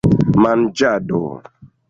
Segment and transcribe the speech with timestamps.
[0.45, 1.21] manĝado